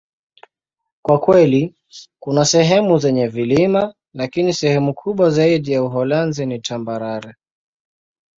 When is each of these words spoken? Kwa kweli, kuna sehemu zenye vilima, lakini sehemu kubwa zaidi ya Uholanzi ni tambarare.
Kwa 1.01 1.19
kweli, 1.19 1.75
kuna 2.19 2.45
sehemu 2.45 2.97
zenye 2.97 3.27
vilima, 3.27 3.93
lakini 4.13 4.53
sehemu 4.53 4.93
kubwa 4.93 5.29
zaidi 5.29 5.71
ya 5.71 5.83
Uholanzi 5.83 6.45
ni 6.45 6.59
tambarare. 6.59 7.35